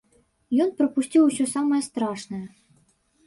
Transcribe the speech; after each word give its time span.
Ён 0.63 0.69
прапусціў 0.77 1.27
ўсё 1.27 1.45
самае 1.55 1.81
страшнае. 1.89 2.43